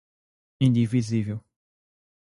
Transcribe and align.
indivisível 0.59 1.39